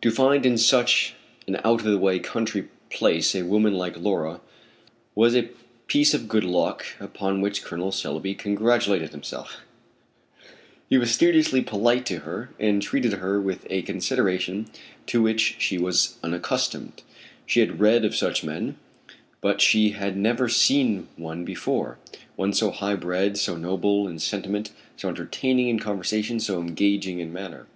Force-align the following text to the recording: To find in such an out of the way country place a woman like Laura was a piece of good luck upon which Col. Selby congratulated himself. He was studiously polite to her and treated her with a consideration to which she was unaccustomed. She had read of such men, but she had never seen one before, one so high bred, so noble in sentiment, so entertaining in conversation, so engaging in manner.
To 0.00 0.10
find 0.10 0.46
in 0.46 0.56
such 0.56 1.12
an 1.46 1.56
out 1.56 1.80
of 1.80 1.92
the 1.92 1.98
way 1.98 2.18
country 2.18 2.68
place 2.88 3.34
a 3.34 3.42
woman 3.44 3.74
like 3.74 3.98
Laura 4.00 4.40
was 5.14 5.36
a 5.36 5.50
piece 5.86 6.14
of 6.14 6.28
good 6.28 6.44
luck 6.44 6.86
upon 6.98 7.42
which 7.42 7.62
Col. 7.62 7.92
Selby 7.92 8.34
congratulated 8.34 9.10
himself. 9.10 9.58
He 10.88 10.96
was 10.96 11.10
studiously 11.10 11.60
polite 11.60 12.06
to 12.06 12.20
her 12.20 12.54
and 12.58 12.80
treated 12.80 13.12
her 13.12 13.38
with 13.38 13.66
a 13.68 13.82
consideration 13.82 14.70
to 15.08 15.20
which 15.20 15.56
she 15.58 15.76
was 15.76 16.16
unaccustomed. 16.22 17.02
She 17.44 17.60
had 17.60 17.80
read 17.80 18.06
of 18.06 18.16
such 18.16 18.42
men, 18.42 18.76
but 19.42 19.60
she 19.60 19.90
had 19.90 20.16
never 20.16 20.48
seen 20.48 21.06
one 21.18 21.44
before, 21.44 21.98
one 22.36 22.54
so 22.54 22.70
high 22.70 22.96
bred, 22.96 23.36
so 23.36 23.56
noble 23.58 24.08
in 24.08 24.20
sentiment, 24.20 24.70
so 24.96 25.10
entertaining 25.10 25.68
in 25.68 25.78
conversation, 25.78 26.40
so 26.40 26.62
engaging 26.62 27.18
in 27.20 27.30
manner. 27.30 27.66